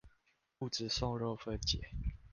[0.61, 1.79] 物質受熱分解